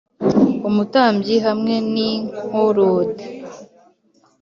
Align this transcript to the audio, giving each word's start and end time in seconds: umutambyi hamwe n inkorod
umutambyi 0.69 1.35
hamwe 1.45 1.75
n 1.91 1.93
inkorod 2.09 3.15